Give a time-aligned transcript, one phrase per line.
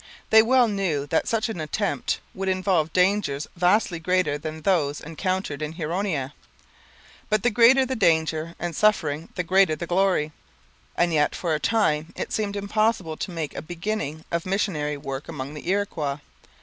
[0.31, 5.61] They well knew that such an attempt would involve dangers vastly greater than those encountered
[5.61, 6.33] in Huronia;
[7.29, 10.31] but the greater the danger and suffering the greater the glory.
[10.97, 15.27] And yet for a time it seemed impossible to make a beginning of missionary work
[15.29, 16.17] among the Iroquois.